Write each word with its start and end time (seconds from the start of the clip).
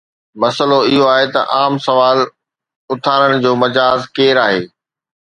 مسئلو 0.41 0.79
اهو 0.91 1.03
آهي 1.15 1.25
ته 1.33 1.41
عام 1.55 1.73
سوال 1.87 2.17
اٿارڻ 2.93 3.29
جو 3.43 3.51
مجاز 3.63 3.99
ڪير 4.15 4.35
آهي؟ 4.45 4.61